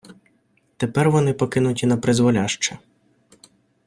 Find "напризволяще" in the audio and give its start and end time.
1.85-2.77